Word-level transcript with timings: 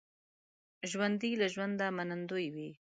ژوندي 0.89 1.31
له 1.41 1.47
ژونده 1.53 1.87
منندوی 1.97 2.47
وي 2.55 2.69